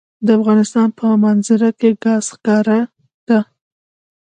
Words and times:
د 0.25 0.27
افغانستان 0.39 0.87
په 0.99 1.07
منظره 1.23 1.69
کې 1.79 1.89
ګاز 2.03 2.25
ښکاره 2.33 2.79
ده. 3.27 3.39